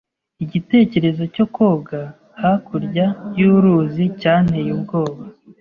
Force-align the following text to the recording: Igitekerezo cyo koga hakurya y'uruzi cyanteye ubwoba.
Igitekerezo 0.43 1.23
cyo 1.35 1.45
koga 1.55 2.01
hakurya 2.41 3.05
y'uruzi 3.39 4.03
cyanteye 4.19 4.69
ubwoba. 4.77 5.23